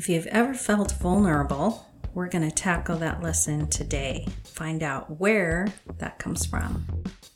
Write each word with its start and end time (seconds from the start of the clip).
If 0.00 0.08
you've 0.08 0.28
ever 0.28 0.54
felt 0.54 0.92
vulnerable, 0.92 1.86
we're 2.14 2.30
going 2.30 2.48
to 2.48 2.56
tackle 2.56 2.96
that 3.00 3.22
lesson 3.22 3.68
today. 3.68 4.26
Find 4.44 4.82
out 4.82 5.20
where 5.20 5.68
that 5.98 6.18
comes 6.18 6.46
from. 6.46 6.86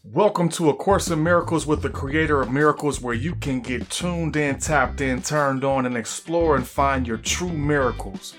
Welcome 0.03 0.49
to 0.49 0.71
A 0.71 0.75
Course 0.75 1.11
in 1.11 1.23
Miracles 1.23 1.67
with 1.67 1.83
the 1.83 1.91
Creator 1.91 2.41
of 2.41 2.51
Miracles, 2.51 3.03
where 3.03 3.13
you 3.13 3.35
can 3.35 3.61
get 3.61 3.91
tuned 3.91 4.37
in, 4.37 4.59
tapped 4.59 5.03
in, 5.03 5.21
turned 5.21 5.63
on, 5.63 5.85
and 5.85 5.95
explore 5.95 6.57
and 6.57 6.67
find 6.67 7.07
your 7.07 7.19
true 7.19 7.53
miracles. 7.53 8.35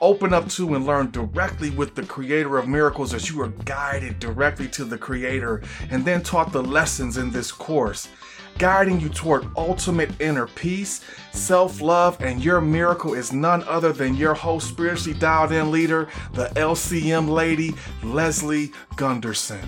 Open 0.00 0.32
up 0.32 0.48
to 0.48 0.74
and 0.74 0.86
learn 0.86 1.10
directly 1.10 1.68
with 1.68 1.94
the 1.94 2.02
Creator 2.02 2.56
of 2.56 2.66
Miracles 2.66 3.12
as 3.12 3.28
you 3.28 3.42
are 3.42 3.48
guided 3.66 4.18
directly 4.18 4.68
to 4.68 4.86
the 4.86 4.96
Creator 4.96 5.62
and 5.90 6.02
then 6.02 6.22
taught 6.22 6.50
the 6.50 6.62
lessons 6.62 7.18
in 7.18 7.30
this 7.30 7.52
course 7.52 8.08
guiding 8.58 9.00
you 9.00 9.08
toward 9.08 9.46
ultimate 9.56 10.20
inner 10.20 10.46
peace, 10.46 11.02
self 11.32 11.80
love, 11.80 12.20
and 12.20 12.44
your 12.44 12.60
miracle 12.60 13.14
is 13.14 13.32
none 13.32 13.62
other 13.64 13.92
than 13.92 14.14
your 14.14 14.34
host, 14.34 14.68
spiritually 14.68 15.18
dialed 15.18 15.52
in 15.52 15.70
leader, 15.70 16.08
the 16.32 16.46
LCM 16.56 17.28
lady, 17.28 17.74
Leslie 18.02 18.72
Gunterson. 18.96 19.66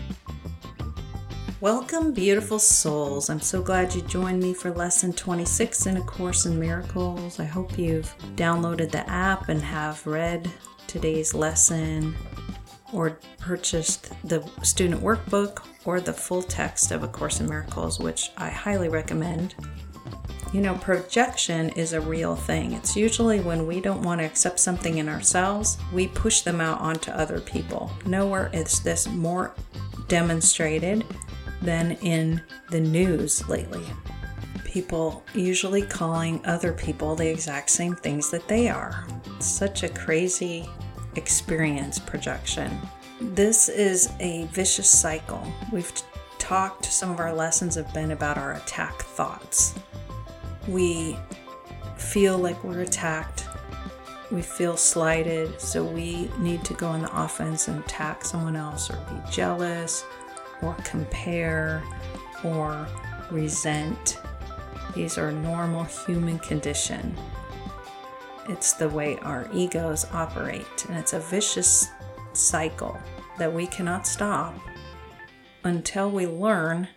Welcome, 1.61 2.13
beautiful 2.13 2.61
souls. 2.61 3.29
I'm 3.29 3.41
so 3.41 3.61
glad 3.61 3.93
you 3.93 4.03
joined 4.03 4.41
me 4.41 4.55
for 4.55 4.71
lesson 4.71 5.13
26 5.13 5.87
in 5.87 5.97
A 5.97 6.03
Course 6.03 6.47
in 6.47 6.59
Miracles. 6.59 7.41
I 7.41 7.45
hope 7.45 7.77
you've 7.77 8.15
downloaded 8.37 8.93
the 8.93 9.09
app 9.11 9.49
and 9.49 9.61
have 9.61 10.07
read 10.07 10.49
today's 10.87 11.35
lesson 11.35 12.15
or 12.93 13.19
purchased 13.39 14.13
the 14.27 14.49
student 14.63 15.03
workbook 15.03 15.65
or 15.85 16.01
the 16.01 16.13
full 16.13 16.43
text 16.43 16.91
of 16.91 17.03
A 17.03 17.09
Course 17.09 17.41
in 17.41 17.49
Miracles, 17.49 17.99
which 17.99 18.31
I 18.37 18.49
highly 18.49 18.89
recommend. 18.89 19.55
You 20.53 20.63
know, 20.63 20.77
projection 20.77 21.69
is 21.71 21.93
a 21.93 22.01
real 22.01 22.35
thing. 22.35 22.73
It's 22.73 22.97
usually 22.97 23.41
when 23.41 23.67
we 23.67 23.81
don't 23.81 24.03
want 24.03 24.21
to 24.21 24.27
accept 24.27 24.59
something 24.59 24.97
in 24.97 25.09
ourselves, 25.09 25.77
we 25.93 26.09
push 26.09 26.41
them 26.41 26.61
out 26.61 26.81
onto 26.81 27.11
other 27.11 27.41
people. 27.41 27.91
Nowhere 28.07 28.51
is 28.55 28.81
this 28.81 29.07
more 29.07 29.55
demonstrated 30.09 31.05
than 31.61 31.93
in 32.03 32.41
the 32.71 32.81
news 32.81 33.47
lately. 33.49 33.85
People 34.65 35.23
usually 35.35 35.83
calling 35.83 36.45
other 36.47 36.73
people 36.73 37.15
the 37.15 37.29
exact 37.29 37.69
same 37.69 37.95
things 37.95 38.31
that 38.31 38.49
they 38.49 38.69
are. 38.69 39.07
It's 39.37 39.47
such 39.47 39.83
a 39.83 39.89
crazy 39.91 40.69
experience 41.19 41.99
projection. 41.99 42.79
This 43.21 43.69
is 43.69 44.11
a 44.21 44.45
vicious 44.47 44.89
cycle. 44.89 45.43
We've 45.73 45.93
talked, 46.39 46.87
some 46.87 47.11
of 47.11 47.21
our 47.21 47.35
lessons 47.35 47.75
have 47.75 47.93
been 47.93 48.13
about 48.13 48.39
our 48.39 48.55
attack 48.55 49.03
thoughts. 49.03 49.75
We 50.67 51.19
feel 51.97 52.39
like 52.39 52.63
we're 52.63 52.83
attacked, 52.83 53.47
we 54.31 54.41
feel 54.41 54.77
slighted, 54.77 55.61
so 55.61 55.85
we 55.85 56.31
need 56.39 56.65
to 56.65 56.75
go 56.75 56.87
on 56.87 57.03
the 57.03 57.25
offense 57.25 57.69
and 57.69 57.81
attack 57.81 58.25
someone 58.25 58.57
else 58.57 58.89
or 58.89 58.97
be 59.11 59.31
jealous 59.31 60.05
or 60.63 60.75
compare 60.85 61.83
or 62.45 62.87
resent. 63.31 64.21
These 64.95 65.19
are 65.19 65.33
normal 65.33 65.85
human 65.85 66.39
condition. 66.39 67.17
It's 68.49 68.73
the 68.73 68.89
way 68.89 69.19
our 69.19 69.47
egos 69.53 70.07
operate, 70.13 70.87
and 70.89 70.97
it's 70.97 71.13
a 71.13 71.21
vicious 71.21 71.89
cycle 72.33 72.99
that 73.39 73.53
we 73.53 73.67
cannot 73.67 74.07
stop 74.07 74.55
until 75.65 76.11
we 76.11 76.27
learn 76.27 76.89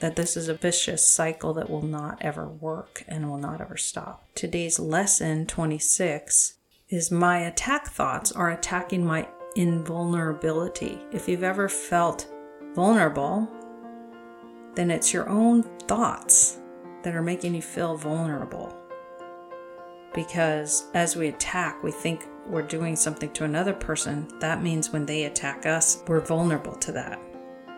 that 0.00 0.16
this 0.16 0.36
is 0.36 0.48
a 0.48 0.54
vicious 0.54 1.08
cycle 1.08 1.54
that 1.54 1.70
will 1.70 1.82
not 1.82 2.18
ever 2.20 2.48
work 2.48 3.04
and 3.06 3.30
will 3.30 3.38
not 3.38 3.60
ever 3.60 3.76
stop. 3.76 4.26
Today's 4.34 4.80
lesson 4.80 5.46
26 5.46 6.54
is 6.88 7.10
my 7.10 7.38
attack 7.38 7.86
thoughts 7.88 8.32
are 8.32 8.50
attacking 8.50 9.04
my 9.04 9.28
invulnerability. 9.54 11.00
If 11.12 11.28
you've 11.28 11.44
ever 11.44 11.68
felt 11.68 12.28
vulnerable, 12.74 13.48
then 14.74 14.90
it's 14.90 15.14
your 15.14 15.28
own 15.28 15.62
thoughts 15.86 16.58
that 17.02 17.14
are 17.14 17.22
making 17.22 17.54
you 17.54 17.62
feel 17.62 17.96
vulnerable. 17.96 18.75
Because 20.16 20.86
as 20.94 21.14
we 21.14 21.28
attack, 21.28 21.82
we 21.84 21.92
think 21.92 22.26
we're 22.46 22.62
doing 22.62 22.96
something 22.96 23.30
to 23.34 23.44
another 23.44 23.74
person, 23.74 24.26
that 24.40 24.62
means 24.62 24.90
when 24.90 25.04
they 25.04 25.24
attack 25.24 25.66
us, 25.66 26.02
we're 26.08 26.20
vulnerable 26.20 26.74
to 26.76 26.92
that. 26.92 27.20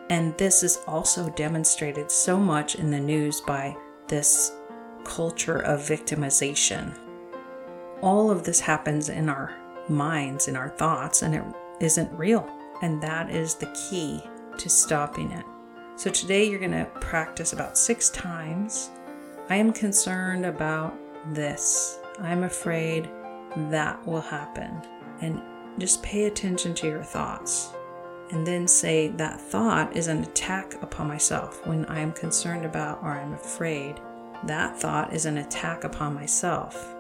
And 0.09 0.39
this 0.39 0.63
is 0.63 0.79
also 0.87 1.29
demonstrated 1.31 2.11
so 2.11 2.39
much 2.39 2.77
in 2.77 2.91
the 2.91 3.01
news 3.01 3.41
by 3.41 3.77
this 4.07 4.53
culture 5.05 5.59
of 5.59 5.81
victimization. 5.81 6.97
All 8.03 8.31
of 8.31 8.45
this 8.45 8.61
happens 8.61 9.09
in 9.09 9.29
our 9.29 9.57
minds, 9.89 10.47
in 10.47 10.57
our 10.57 10.69
thoughts, 10.69 11.23
and 11.23 11.35
it 11.35 11.43
isn't 11.81 12.13
real. 12.13 12.49
And 12.83 13.03
that 13.03 13.31
is 13.31 13.55
the 13.55 13.75
key 13.91 14.23
to 14.59 14.69
stopping 14.69 15.33
it. 15.33 15.45
So 15.97 16.09
today 16.11 16.49
you're 16.49 16.61
going 16.61 16.71
to 16.71 16.89
practice 17.01 17.53
about 17.53 17.77
six 17.77 18.11
times. 18.11 18.91
I 19.51 19.57
am 19.57 19.73
concerned 19.73 20.47
about 20.47 20.97
this. 21.35 21.99
I'm 22.21 22.45
afraid 22.45 23.09
that 23.71 24.05
will 24.07 24.21
happen. 24.21 24.83
And 25.21 25.41
just 25.79 26.03
pay 26.03 26.25
attention 26.25 26.75
to 26.75 26.87
your 26.87 27.03
thoughts. 27.03 27.73
And 28.31 28.47
then 28.47 28.69
say 28.69 29.09
that 29.09 29.41
thought 29.41 29.97
is 29.97 30.09
an 30.09 30.23
attack 30.23 30.75
upon 30.83 31.09
myself 31.09 31.67
when 31.67 31.87
I 31.87 32.01
am 32.01 32.13
concerned 32.13 32.65
about 32.65 33.03
or 33.03 33.13
I'm 33.13 33.33
afraid. 33.33 34.01
That 34.45 34.79
thought 34.79 35.15
is 35.15 35.25
an 35.25 35.39
attack 35.39 35.85
upon 35.85 36.15
myself. 36.15 36.95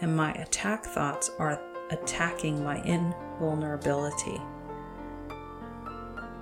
And 0.00 0.16
my 0.16 0.32
attack 0.32 0.84
thoughts 0.84 1.30
are 1.38 1.60
attacking 1.90 2.62
my 2.62 2.82
invulnerability. 2.82 4.40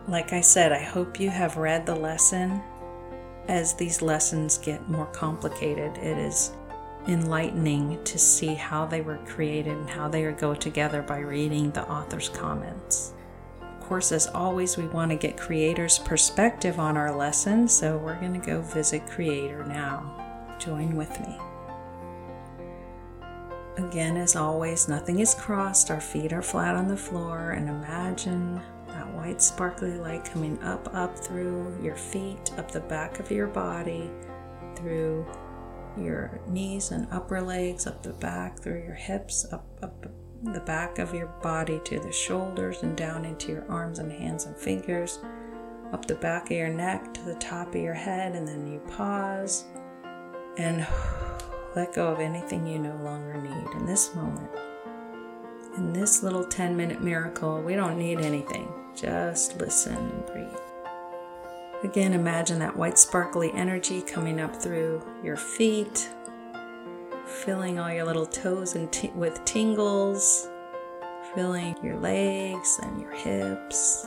Like 0.09 0.33
I 0.33 0.41
said, 0.41 0.73
I 0.73 0.83
hope 0.83 1.21
you 1.21 1.31
have 1.31 1.57
read 1.57 1.87
the 1.87 1.95
lesson. 1.95 2.61
As 3.49 3.75
these 3.75 4.03
lessons 4.03 4.59
get 4.59 4.89
more 4.89 5.07
complicated, 5.07 5.97
it 5.99 6.19
is 6.19 6.53
enlightening 7.09 8.03
to 8.05 8.19
see 8.19 8.55
how 8.55 8.87
they 8.87 9.01
were 9.01 9.19
created 9.27 9.77
and 9.77 9.91
how 9.91 10.09
they 10.09 10.31
go 10.33 10.55
together 10.55 11.03
by 11.03 11.19
reading 11.19 11.71
the 11.71 11.89
author's 11.89 12.29
comments. 12.29 13.15
Of 13.61 13.81
course, 13.81 14.13
as 14.13 14.29
always, 14.29 14.77
we 14.77 14.87
want 14.87 15.11
to 15.11 15.17
get 15.17 15.37
Creator's 15.37 15.99
perspective 15.99 16.79
on 16.79 16.97
our 16.97 17.15
lesson, 17.15 17.67
so 17.67 17.99
we're 17.99 18.21
going 18.21 18.41
to 18.41 18.47
go 18.47 18.63
visit 18.63 19.07
Creator 19.07 19.65
now. 19.65 20.57
Join 20.59 20.97
with 20.97 21.19
me. 21.21 21.39
Again, 23.77 24.17
as 24.17 24.37
always, 24.37 24.89
nothing 24.89 25.19
is 25.19 25.35
crossed, 25.35 25.91
our 25.91 26.01
feet 26.01 26.33
are 26.33 26.43
flat 26.43 26.77
on 26.77 26.89
the 26.89 26.97
floor, 26.97 27.51
and 27.51 27.69
imagine 27.69 28.61
that 28.89 29.13
white 29.15 29.43
sparkly 29.43 29.95
light 29.95 30.25
coming 30.25 30.63
up, 30.63 30.95
up 30.95 31.19
through 31.19 31.77
your 31.83 31.97
feet, 31.97 32.53
up 32.59 32.71
the 32.71 32.81
back 32.81 33.19
of 33.19 33.31
your 33.31 33.47
body, 33.47 34.11
through 34.77 35.27
your 35.99 36.41
knees 36.49 36.91
and 36.91 37.07
upper 37.11 37.41
legs, 37.41 37.87
up 37.87 38.03
the 38.03 38.13
back, 38.15 38.59
through 38.59 38.83
your 38.83 38.95
hips, 38.95 39.47
up, 39.53 39.67
up 39.83 40.07
the 40.43 40.61
back 40.61 40.99
of 40.99 41.15
your 41.15 41.29
body 41.43 41.81
to 41.85 42.01
the 42.01 42.13
shoulders 42.13 42.83
and 42.83 42.97
down 42.97 43.25
into 43.25 43.53
your 43.53 43.71
arms 43.71 43.99
and 43.99 44.11
hands 44.11 44.45
and 44.45 44.57
fingers, 44.57 45.21
up 45.93 46.05
the 46.07 46.15
back 46.17 46.51
of 46.51 46.57
your 46.57 46.69
neck 46.69 47.15
to 47.15 47.23
the 47.23 47.35
top 47.37 47.75
of 47.75 47.81
your 47.81 47.95
head, 47.95 48.35
and 48.35 48.47
then 48.47 48.67
you 48.67 48.81
pause 48.97 49.65
and 50.59 50.87
let 51.77 51.95
go 51.95 52.09
of 52.09 52.21
anything 52.21 52.67
you 52.67 52.79
no 52.79 52.97
longer 52.97 53.41
need 53.41 53.75
in 53.75 53.87
this 53.87 54.15
moment. 54.15 54.51
In 55.77 55.93
this 55.93 56.23
little 56.23 56.45
10 56.45 56.77
minute 56.77 57.03
miracle, 57.03 57.63
we 57.63 57.75
don't 57.75 57.99
need 57.99 58.21
anything. 58.21 58.69
Just 58.95 59.59
listen 59.59 59.97
and 59.97 60.27
breathe. 60.27 60.72
Again, 61.83 62.13
imagine 62.13 62.61
that 62.61 62.77
white 62.77 62.97
sparkly 62.97 63.53
energy 63.55 64.03
coming 64.03 64.41
up 64.41 64.55
through 64.55 65.03
your 65.25 65.37
feet, 65.37 66.09
filling 67.27 67.81
all 67.81 67.93
your 67.93 68.05
little 68.05 68.27
toes 68.27 68.77
and 68.77 68.91
t- 68.93 69.11
with 69.17 69.45
tingles, 69.45 70.49
filling 71.35 71.75
your 71.83 71.97
legs 71.97 72.79
and 72.85 73.01
your 73.01 73.11
hips, 73.11 74.07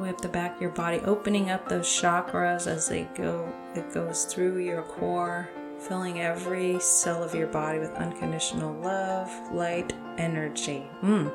way 0.00 0.08
up 0.08 0.20
the 0.20 0.28
back 0.28 0.56
of 0.56 0.60
your 0.60 0.72
body, 0.72 0.98
opening 1.04 1.48
up 1.48 1.68
those 1.68 1.86
chakras 1.86 2.66
as 2.66 2.88
they 2.88 3.04
go. 3.16 3.48
It 3.76 3.94
goes 3.94 4.24
through 4.24 4.58
your 4.58 4.82
core, 4.82 5.48
filling 5.78 6.22
every 6.22 6.80
cell 6.80 7.22
of 7.22 7.36
your 7.36 7.46
body 7.46 7.78
with 7.78 7.92
unconditional 7.92 8.74
love, 8.80 9.30
light, 9.52 9.92
energy. 10.18 10.90
Mmm, 11.04 11.32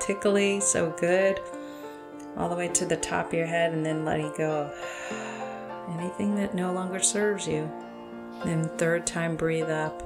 tickly, 0.00 0.58
so 0.58 0.90
good 0.98 1.40
all 2.36 2.48
the 2.48 2.54
way 2.54 2.68
to 2.68 2.84
the 2.84 2.96
top 2.96 3.28
of 3.28 3.34
your 3.34 3.46
head 3.46 3.72
and 3.72 3.84
then 3.84 4.04
letting 4.04 4.32
go. 4.36 4.72
Anything 5.98 6.36
that 6.36 6.54
no 6.54 6.72
longer 6.72 7.00
serves 7.00 7.46
you. 7.46 7.70
Then, 8.44 8.68
third 8.78 9.06
time, 9.06 9.36
breathe 9.36 9.70
up. 9.70 10.02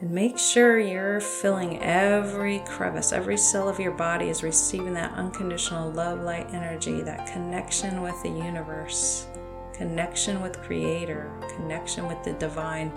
And 0.00 0.10
make 0.10 0.38
sure 0.38 0.78
you're 0.78 1.20
filling 1.20 1.82
every 1.82 2.60
crevice, 2.60 3.12
every 3.12 3.36
cell 3.36 3.68
of 3.68 3.80
your 3.80 3.92
body 3.92 4.28
is 4.28 4.44
receiving 4.44 4.94
that 4.94 5.12
unconditional 5.14 5.90
love, 5.90 6.20
light 6.20 6.48
energy, 6.52 7.00
that 7.00 7.26
connection 7.26 8.00
with 8.00 8.22
the 8.22 8.28
universe, 8.28 9.26
connection 9.72 10.40
with 10.40 10.62
Creator, 10.62 11.32
connection 11.56 12.06
with 12.06 12.22
the 12.22 12.34
divine 12.34 12.92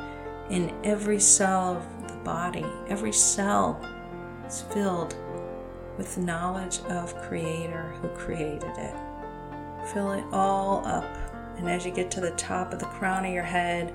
in 0.51 0.73
every 0.83 1.19
cell 1.19 1.77
of 1.77 2.07
the 2.07 2.13
body, 2.17 2.65
every 2.89 3.13
cell 3.13 3.79
is 4.45 4.61
filled 4.73 5.15
with 6.01 6.17
knowledge 6.17 6.79
of 6.89 7.15
Creator 7.21 7.93
who 8.01 8.07
created 8.17 8.71
it. 8.75 8.95
Fill 9.93 10.13
it 10.13 10.23
all 10.31 10.83
up. 10.83 11.05
And 11.57 11.69
as 11.69 11.85
you 11.85 11.91
get 11.91 12.09
to 12.09 12.19
the 12.19 12.31
top 12.31 12.73
of 12.73 12.79
the 12.79 12.87
crown 12.87 13.23
of 13.23 13.31
your 13.31 13.43
head, 13.43 13.93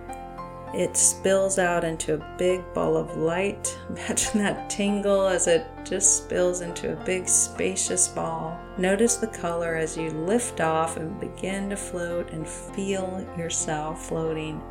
it 0.72 0.96
spills 0.96 1.58
out 1.58 1.82
into 1.82 2.14
a 2.14 2.36
big 2.38 2.62
ball 2.74 2.96
of 2.96 3.16
light. 3.16 3.76
Imagine 3.88 4.38
that 4.38 4.70
tingle 4.70 5.26
as 5.26 5.48
it 5.48 5.66
just 5.84 6.18
spills 6.24 6.60
into 6.60 6.92
a 6.92 7.04
big 7.04 7.28
spacious 7.28 8.06
ball. 8.06 8.56
Notice 8.78 9.16
the 9.16 9.26
color 9.26 9.74
as 9.74 9.96
you 9.96 10.10
lift 10.10 10.60
off 10.60 10.96
and 10.96 11.18
begin 11.18 11.68
to 11.70 11.76
float 11.76 12.30
and 12.30 12.46
feel 12.46 13.26
yourself 13.36 14.06
floating 14.06 14.62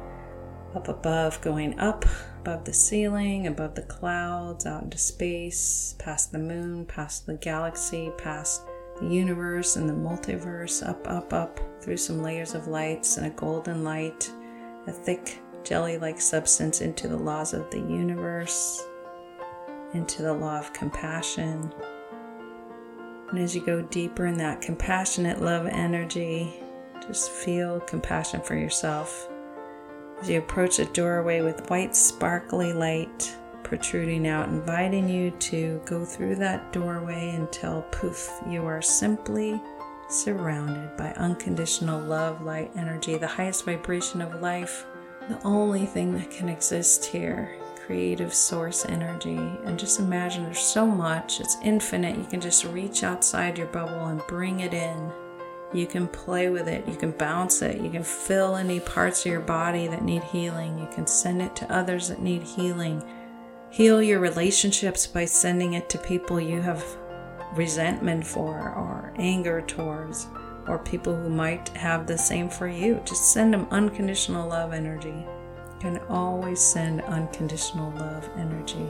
up 0.74 0.88
above, 0.88 1.42
going 1.42 1.78
up 1.82 2.06
above 2.46 2.64
the 2.64 2.74
ceiling, 2.74 3.48
above 3.48 3.74
the 3.74 3.82
clouds, 3.82 4.68
out 4.68 4.84
into 4.84 5.00
space, 5.00 5.96
past 5.98 6.32
the 6.32 6.38
moon, 6.38 6.86
past 6.86 7.26
the 7.26 7.34
galaxy, 7.34 8.12
past 8.20 8.62
the 9.00 9.08
universe 9.08 9.78
and 9.78 9.90
the 9.90 9.94
multiverse, 9.94 10.88
up, 10.88 11.10
up, 11.10 11.34
up 11.34 11.60
through 11.82 11.98
some 11.98 12.22
layers 12.22 12.54
of 12.54 12.68
lights 12.68 13.18
and 13.18 13.26
a 13.26 13.32
golden 13.32 13.84
light, 13.84 14.32
a 14.86 14.92
thick 14.92 15.42
jelly 15.64 15.98
like 15.98 16.22
substance 16.22 16.82
into 16.82 17.08
the 17.08 17.18
laws 17.18 17.56
of 17.56 17.68
the 17.72 17.80
universe, 17.80 18.86
into 19.96 20.22
the 20.22 20.34
law 20.34 20.60
of 20.60 20.72
compassion. 20.72 21.74
And 23.32 23.40
as 23.40 23.56
you 23.56 23.66
go 23.66 23.82
deeper 23.82 24.28
in 24.28 24.38
that 24.38 24.62
compassionate 24.62 25.42
love 25.42 25.66
energy, 25.66 26.62
just 27.08 27.32
feel 27.32 27.80
compassion 27.80 28.40
for 28.42 28.56
yourself. 28.56 29.32
As 30.22 30.30
you 30.30 30.40
approach 30.40 30.80
a 30.80 30.86
doorway 30.86 31.42
with 31.42 31.70
white, 31.70 31.96
sparkly 31.96 32.74
light 32.74 33.36
protruding 33.64 34.28
out, 34.28 34.48
inviting 34.48 35.10
you 35.10 35.32
to 35.32 35.82
go 35.86 36.06
through 36.06 36.36
that 36.36 36.72
doorway 36.72 37.32
until 37.36 37.82
poof, 37.92 38.30
you 38.48 38.64
are 38.66 38.82
simply 38.82 39.60
surrounded 40.08 40.96
by 40.98 41.12
unconditional 41.14 42.00
love, 42.00 42.44
light, 42.44 42.72
energy, 42.76 43.18
the 43.18 43.28
highest 43.28 43.66
vibration 43.66 44.22
of 44.22 44.40
life 44.42 44.86
the 45.28 45.42
only 45.44 45.86
thing 45.86 46.14
that 46.14 46.30
can 46.30 46.50
exist 46.50 47.06
here 47.06 47.58
creative 47.86 48.34
source 48.34 48.84
energy. 48.86 49.38
And 49.38 49.78
just 49.78 50.00
imagine 50.00 50.44
there's 50.44 50.60
so 50.60 50.88
much 50.88 51.40
it's 51.40 51.58
infinite 51.64 52.18
you 52.18 52.26
can 52.26 52.42
just 52.42 52.66
reach 52.66 53.04
outside 53.04 53.58
your 53.58 53.68
bubble 53.68 54.08
and 54.08 54.26
bring 54.28 54.62
it 54.62 54.74
in 54.74 55.12
you 55.74 55.86
can 55.86 56.08
play 56.08 56.50
with 56.50 56.68
it 56.68 56.88
you 56.88 56.96
can 56.96 57.12
bounce 57.12 57.62
it 57.62 57.82
you 57.82 57.90
can 57.90 58.04
fill 58.04 58.56
any 58.56 58.80
parts 58.80 59.26
of 59.26 59.32
your 59.32 59.42
body 59.42 59.88
that 59.88 60.04
need 60.04 60.24
healing 60.24 60.78
you 60.80 60.88
can 60.94 61.08
send 61.08 61.42
it 61.42 61.56
to 61.56 61.72
others 61.74 62.08
that 62.08 62.22
need 62.22 62.44
healing 62.44 63.04
heal 63.70 64.02
your 64.02 64.20
relationships 64.20 65.06
by 65.08 65.26
sending 65.26 65.74
it 65.74 65.90
to 65.90 65.98
people 65.98 66.40
you 66.40 66.62
have 66.62 66.84
resentment 67.56 68.26
for 68.26 68.54
or 68.54 69.14
anger 69.18 69.62
towards 69.62 70.28
or 70.68 70.80
people 70.80 71.16
who 71.16 71.30
might 71.30 71.70
have 71.70 72.08
the 72.08 72.18
same 72.18 72.50
for 72.50 72.68
you. 72.68 73.02
Just 73.06 73.32
send 73.32 73.54
them 73.54 73.68
unconditional 73.72 74.48
love 74.50 74.74
energy. 74.74 75.10
You 75.10 75.80
can 75.80 76.00
always 76.10 76.60
send 76.60 77.02
unconditional 77.02 77.92
love 77.92 78.28
energy. 78.38 78.88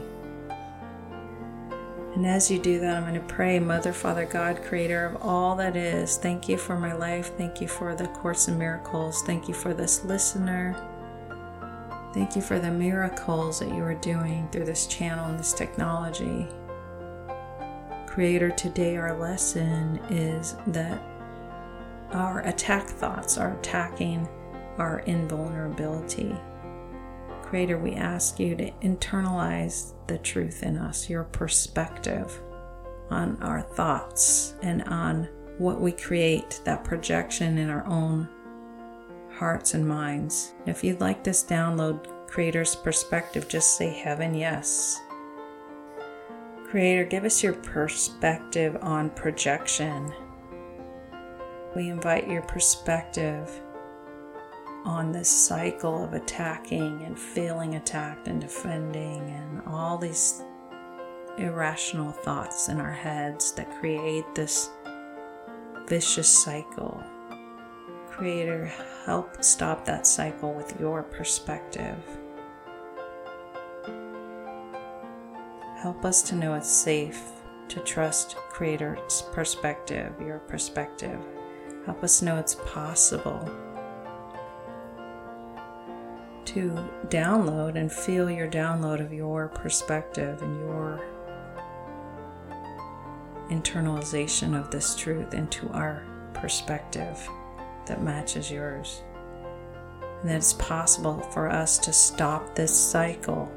And 2.16 2.26
as 2.26 2.50
you 2.50 2.58
do 2.58 2.80
that, 2.80 2.96
I'm 2.96 3.02
going 3.02 3.14
to 3.14 3.34
pray, 3.34 3.58
Mother, 3.58 3.92
Father, 3.92 4.24
God, 4.24 4.62
Creator 4.62 5.04
of 5.04 5.22
all 5.22 5.54
that 5.56 5.76
is, 5.76 6.16
thank 6.16 6.48
you 6.48 6.56
for 6.56 6.78
my 6.78 6.94
life. 6.94 7.32
Thank 7.36 7.60
you 7.60 7.68
for 7.68 7.94
the 7.94 8.08
Course 8.08 8.48
in 8.48 8.58
Miracles. 8.58 9.20
Thank 9.26 9.48
you 9.48 9.52
for 9.52 9.74
this 9.74 10.02
listener. 10.02 10.74
Thank 12.14 12.34
you 12.34 12.40
for 12.40 12.58
the 12.58 12.70
miracles 12.70 13.58
that 13.58 13.68
you 13.68 13.82
are 13.82 13.92
doing 13.96 14.48
through 14.50 14.64
this 14.64 14.86
channel 14.86 15.26
and 15.26 15.38
this 15.38 15.52
technology. 15.52 16.48
Creator, 18.06 18.52
today 18.52 18.96
our 18.96 19.14
lesson 19.18 19.98
is 20.08 20.56
that 20.68 20.98
our 22.12 22.40
attack 22.46 22.88
thoughts 22.88 23.36
are 23.36 23.52
attacking 23.58 24.26
our 24.78 25.00
invulnerability. 25.00 26.34
Creator, 27.46 27.78
we 27.78 27.92
ask 27.92 28.40
you 28.40 28.56
to 28.56 28.70
internalize 28.82 29.92
the 30.08 30.18
truth 30.18 30.62
in 30.62 30.76
us, 30.76 31.08
your 31.08 31.24
perspective 31.24 32.40
on 33.10 33.40
our 33.40 33.62
thoughts 33.62 34.54
and 34.62 34.82
on 34.84 35.28
what 35.58 35.80
we 35.80 35.92
create, 35.92 36.60
that 36.64 36.84
projection 36.84 37.56
in 37.58 37.70
our 37.70 37.86
own 37.86 38.28
hearts 39.32 39.74
and 39.74 39.86
minds. 39.86 40.54
If 40.66 40.82
you'd 40.82 41.00
like 41.00 41.22
this 41.22 41.44
download, 41.44 42.26
Creator's 42.26 42.74
perspective, 42.74 43.48
just 43.48 43.78
say 43.78 43.90
heaven 43.90 44.34
yes. 44.34 45.00
Creator, 46.68 47.04
give 47.04 47.24
us 47.24 47.42
your 47.42 47.54
perspective 47.54 48.76
on 48.82 49.10
projection 49.10 50.12
we 51.76 51.90
invite 51.90 52.26
your 52.26 52.40
perspective 52.40 53.60
on 54.86 55.10
this 55.10 55.28
cycle 55.28 56.04
of 56.04 56.14
attacking 56.14 57.02
and 57.02 57.18
feeling 57.18 57.74
attacked 57.74 58.28
and 58.28 58.40
defending 58.40 59.20
and 59.30 59.60
all 59.66 59.98
these 59.98 60.44
irrational 61.38 62.12
thoughts 62.12 62.68
in 62.68 62.80
our 62.80 62.92
heads 62.92 63.50
that 63.52 63.80
create 63.80 64.24
this 64.36 64.70
vicious 65.88 66.28
cycle. 66.28 67.02
Creator, 68.08 68.72
help 69.04 69.42
stop 69.42 69.84
that 69.84 70.06
cycle 70.06 70.54
with 70.54 70.78
your 70.78 71.02
perspective. 71.02 71.98
Help 75.78 76.04
us 76.04 76.22
to 76.22 76.36
know 76.36 76.54
it's 76.54 76.70
safe 76.70 77.20
to 77.68 77.80
trust 77.80 78.36
Creator's 78.36 79.24
perspective, 79.32 80.12
your 80.20 80.38
perspective. 80.38 81.18
Help 81.84 82.04
us 82.04 82.22
know 82.22 82.36
it's 82.36 82.54
possible 82.66 83.65
to 86.46 86.70
download 87.08 87.76
and 87.76 87.92
feel 87.92 88.30
your 88.30 88.48
download 88.48 89.00
of 89.00 89.12
your 89.12 89.48
perspective 89.48 90.42
and 90.42 90.60
your 90.60 91.00
internalization 93.50 94.58
of 94.58 94.70
this 94.70 94.94
truth 94.94 95.34
into 95.34 95.68
our 95.70 96.04
perspective 96.34 97.28
that 97.86 98.02
matches 98.02 98.50
yours. 98.50 99.02
And 100.20 100.30
that 100.30 100.36
it's 100.36 100.54
possible 100.54 101.20
for 101.32 101.48
us 101.48 101.78
to 101.78 101.92
stop 101.92 102.54
this 102.54 102.74
cycle, 102.74 103.52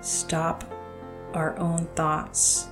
stop 0.00 0.64
our 1.34 1.56
own 1.58 1.86
thoughts 1.94 2.68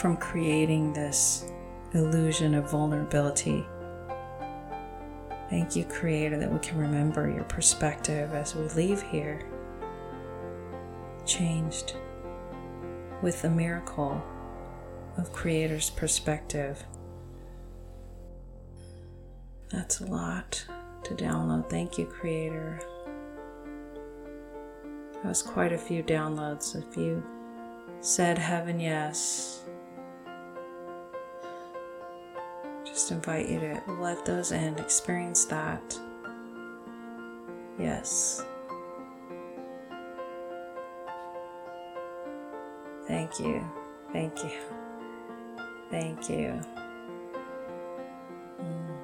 from 0.00 0.16
creating 0.16 0.94
this 0.94 1.52
illusion 1.92 2.54
of 2.54 2.70
vulnerability. 2.70 3.66
Thank 5.50 5.76
you, 5.76 5.84
Creator, 5.84 6.38
that 6.38 6.50
we 6.50 6.58
can 6.60 6.78
remember 6.78 7.28
your 7.28 7.44
perspective 7.44 8.32
as 8.32 8.54
we 8.54 8.66
leave 8.68 9.02
here, 9.02 9.46
changed 11.26 11.96
with 13.20 13.42
the 13.42 13.50
miracle 13.50 14.22
of 15.18 15.32
Creator's 15.34 15.90
perspective. 15.90 16.82
That's 19.68 20.00
a 20.00 20.06
lot 20.06 20.64
to 21.04 21.14
download. 21.14 21.68
Thank 21.68 21.98
you, 21.98 22.06
Creator. 22.06 22.80
That 25.12 25.26
was 25.26 25.42
quite 25.42 25.74
a 25.74 25.78
few 25.78 26.02
downloads. 26.02 26.74
If 26.74 26.96
you 26.96 27.22
said 28.00 28.38
heaven 28.38 28.80
yes, 28.80 29.64
just 33.00 33.12
invite 33.12 33.48
you 33.48 33.58
to 33.58 33.82
let 33.98 34.26
those 34.26 34.52
in, 34.52 34.78
experience 34.78 35.46
that. 35.46 35.98
Yes. 37.78 38.44
Thank 43.08 43.40
you. 43.40 43.64
Thank 44.12 44.44
you. 44.44 44.50
Thank 45.90 46.28
you. 46.28 46.60
Mm. 48.60 48.96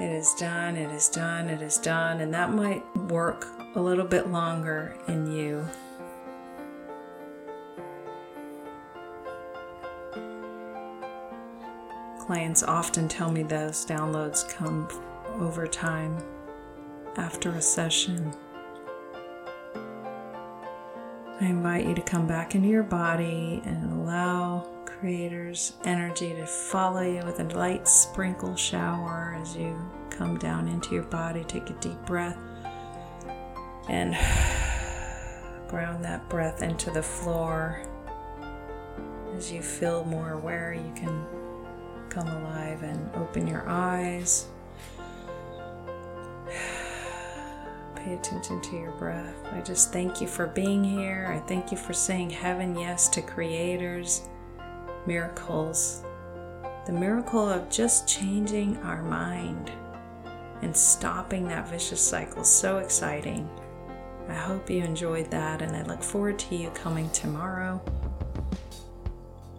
It 0.00 0.10
is 0.10 0.34
done, 0.34 0.76
it 0.76 0.90
is 0.90 1.08
done, 1.08 1.48
it 1.48 1.62
is 1.62 1.78
done, 1.78 2.20
and 2.22 2.34
that 2.34 2.50
might 2.50 2.82
work 2.96 3.46
a 3.76 3.80
little 3.80 4.04
bit 4.04 4.30
longer 4.30 4.96
in 5.06 5.30
you. 5.30 5.64
Clients 12.30 12.62
often 12.62 13.08
tell 13.08 13.28
me 13.28 13.42
those 13.42 13.84
downloads 13.84 14.48
come 14.48 14.86
over 15.40 15.66
time 15.66 16.16
after 17.16 17.50
a 17.50 17.60
session. 17.60 18.32
I 21.40 21.46
invite 21.46 21.86
you 21.86 21.94
to 21.96 22.02
come 22.02 22.28
back 22.28 22.54
into 22.54 22.68
your 22.68 22.84
body 22.84 23.60
and 23.64 23.92
allow 23.94 24.68
Creator's 24.84 25.72
energy 25.84 26.32
to 26.34 26.46
follow 26.46 27.00
you 27.00 27.20
with 27.24 27.40
a 27.40 27.44
light 27.58 27.88
sprinkle 27.88 28.54
shower 28.54 29.36
as 29.42 29.56
you 29.56 29.76
come 30.08 30.38
down 30.38 30.68
into 30.68 30.94
your 30.94 31.02
body. 31.02 31.42
Take 31.42 31.68
a 31.68 31.74
deep 31.80 32.00
breath 32.06 32.38
and 33.88 34.12
ground 35.68 36.04
that 36.04 36.28
breath 36.28 36.62
into 36.62 36.92
the 36.92 37.02
floor. 37.02 37.82
As 39.34 39.50
you 39.50 39.62
feel 39.62 40.04
more 40.04 40.34
aware, 40.34 40.72
you 40.72 40.92
can 40.94 41.26
come 42.10 42.26
alive 42.26 42.82
and 42.82 43.08
open 43.14 43.46
your 43.46 43.64
eyes. 43.68 44.48
Pay 47.94 48.14
attention 48.14 48.60
to 48.62 48.76
your 48.76 48.90
breath. 48.92 49.36
I 49.52 49.60
just 49.60 49.92
thank 49.92 50.20
you 50.20 50.26
for 50.26 50.48
being 50.48 50.82
here. 50.82 51.32
I 51.32 51.38
thank 51.46 51.70
you 51.70 51.76
for 51.76 51.92
saying 51.92 52.30
heaven 52.30 52.76
yes 52.76 53.08
to 53.10 53.22
creators, 53.22 54.28
miracles, 55.06 56.02
the 56.86 56.92
miracle 56.92 57.48
of 57.48 57.70
just 57.70 58.08
changing 58.08 58.76
our 58.78 59.02
mind 59.02 59.70
and 60.62 60.76
stopping 60.76 61.46
that 61.48 61.68
vicious 61.68 62.00
cycle. 62.00 62.42
So 62.42 62.78
exciting. 62.78 63.48
I 64.28 64.34
hope 64.34 64.68
you 64.70 64.82
enjoyed 64.82 65.30
that, 65.30 65.62
and 65.62 65.76
I 65.76 65.82
look 65.82 66.02
forward 66.02 66.38
to 66.40 66.56
you 66.56 66.70
coming 66.70 67.10
tomorrow 67.10 67.82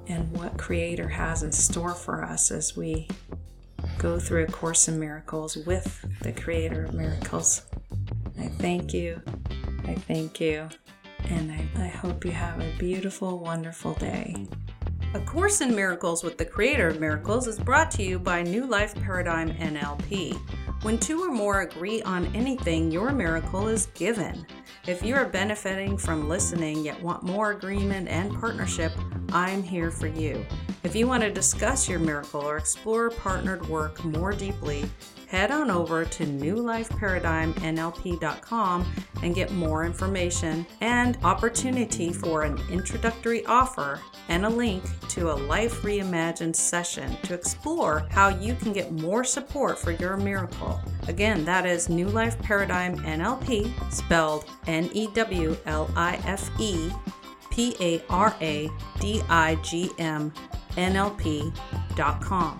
and 0.08 0.32
what 0.32 0.58
Creator 0.58 1.08
has 1.08 1.44
in 1.44 1.52
store 1.52 1.94
for 1.94 2.24
us 2.24 2.52
as 2.52 2.76
we 2.76 3.08
go 3.98 4.20
through 4.20 4.44
A 4.44 4.48
Course 4.48 4.88
in 4.88 5.00
Miracles 5.00 5.58
with 5.58 6.06
the 6.22 6.32
Creator 6.32 6.86
of 6.86 6.94
Miracles. 6.94 7.64
I 8.40 8.48
thank 8.48 8.94
you. 8.94 9.22
I 9.86 9.96
thank 9.96 10.40
you. 10.40 10.70
And 11.26 11.52
I, 11.52 11.68
I 11.84 11.88
hope 11.88 12.26
you 12.26 12.32
have 12.32 12.60
a 12.60 12.72
beautiful, 12.78 13.40
wonderful 13.40 13.94
day. 13.94 14.48
A 15.14 15.20
Course 15.20 15.62
in 15.62 15.76
Miracles 15.76 16.24
with 16.24 16.38
the 16.38 16.46
Creator 16.46 16.88
of 16.88 17.00
Miracles 17.00 17.48
is 17.48 17.60
brought 17.60 17.92
to 17.92 18.04
you 18.04 18.18
by 18.18 18.44
New 18.44 18.66
Life 18.66 18.96
Paradigm 18.96 19.50
NLP. 19.56 20.40
When 20.82 20.98
two 20.98 21.22
or 21.22 21.30
more 21.30 21.62
agree 21.62 22.02
on 22.02 22.36
anything, 22.36 22.90
your 22.90 23.12
miracle 23.12 23.68
is 23.68 23.86
given. 23.94 24.48
If 24.88 25.04
you 25.04 25.14
are 25.14 25.26
benefiting 25.26 25.96
from 25.96 26.28
listening 26.28 26.84
yet 26.84 27.00
want 27.00 27.22
more 27.22 27.52
agreement 27.52 28.08
and 28.08 28.34
partnership, 28.40 28.92
I'm 29.32 29.62
here 29.62 29.92
for 29.92 30.08
you. 30.08 30.44
If 30.84 30.96
you 30.96 31.06
want 31.06 31.22
to 31.22 31.32
discuss 31.32 31.88
your 31.88 32.00
miracle 32.00 32.42
or 32.42 32.58
explore 32.58 33.12
partnered 33.12 33.64
work 33.70 34.04
more 34.04 34.32
deeply, 34.32 34.90
head 35.32 35.50
on 35.50 35.72
over 35.72 36.04
to 36.04 36.26
newlifeparadigmnlp.com 36.26 38.94
and 39.24 39.34
get 39.34 39.50
more 39.54 39.86
information 39.86 40.68
and 40.82 41.18
opportunity 41.24 42.12
for 42.12 42.44
an 42.44 42.60
introductory 42.70 43.46
offer 43.46 44.02
and 44.28 44.46
a 44.46 44.50
link 44.50 44.84
to 45.08 45.32
a 45.32 45.34
Life 45.34 45.84
Reimagined 45.84 46.58
session 46.58 47.16
to 47.24 47.34
explore 47.34 48.06
how 48.12 48.28
you 48.28 48.56
can 48.56 48.74
get 48.74 48.92
more 48.92 49.24
support 49.24 49.80
for 49.80 49.92
your 49.92 50.18
miracle. 50.18 50.82
Again, 51.08 51.46
that 51.46 51.66
is 51.66 51.88
New 51.88 52.10
Life 52.10 52.38
Paradigm 52.40 52.98
NLP, 52.98 53.72
spelled 53.90 54.44
N 54.68 54.90
E 54.92 55.08
W 55.14 55.56
L 55.66 55.90
I 55.96 56.20
F 56.26 56.52
E 56.60 56.92
P 57.52 57.74
A 57.80 58.04
R 58.10 58.36
A 58.42 58.70
D 59.00 59.22
I 59.30 59.56
G 59.64 59.92
M 59.98 60.34
NLP.com 60.72 62.60